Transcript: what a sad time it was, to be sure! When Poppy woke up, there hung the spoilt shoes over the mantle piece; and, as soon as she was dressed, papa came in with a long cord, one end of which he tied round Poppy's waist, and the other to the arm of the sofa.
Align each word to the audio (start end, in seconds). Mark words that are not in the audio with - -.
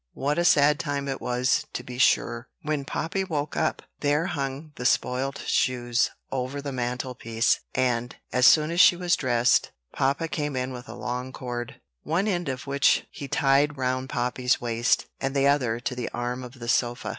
what 0.13 0.39
a 0.39 0.43
sad 0.43 0.79
time 0.79 1.07
it 1.07 1.21
was, 1.21 1.67
to 1.73 1.83
be 1.83 1.99
sure! 1.99 2.49
When 2.63 2.85
Poppy 2.85 3.23
woke 3.23 3.55
up, 3.55 3.83
there 3.99 4.25
hung 4.25 4.71
the 4.75 4.83
spoilt 4.83 5.43
shoes 5.45 6.09
over 6.31 6.59
the 6.59 6.71
mantle 6.71 7.13
piece; 7.13 7.59
and, 7.75 8.15
as 8.33 8.47
soon 8.47 8.71
as 8.71 8.79
she 8.81 8.95
was 8.95 9.15
dressed, 9.15 9.69
papa 9.93 10.27
came 10.27 10.55
in 10.55 10.73
with 10.73 10.89
a 10.89 10.95
long 10.95 11.31
cord, 11.31 11.79
one 12.01 12.27
end 12.27 12.49
of 12.49 12.65
which 12.65 13.05
he 13.11 13.27
tied 13.27 13.77
round 13.77 14.09
Poppy's 14.09 14.59
waist, 14.59 15.05
and 15.19 15.35
the 15.35 15.45
other 15.45 15.79
to 15.79 15.93
the 15.95 16.09
arm 16.15 16.43
of 16.43 16.53
the 16.53 16.67
sofa. 16.67 17.09